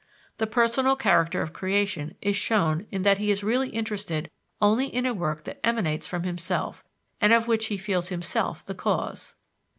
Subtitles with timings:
[0.39, 5.05] The personal character of creation is shown in that he is really interested only in
[5.05, 6.83] a work that emanates from himself
[7.21, 9.35] and of which he feels himself the cause.